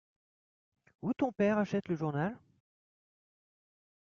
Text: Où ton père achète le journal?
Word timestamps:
Où 1.03 1.13
ton 1.13 1.31
père 1.31 1.59
achète 1.59 1.87
le 1.87 1.95
journal? 1.95 2.35